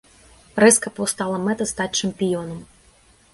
[0.63, 2.65] Рэзка паўстала мэта стаць чэмпіёнам.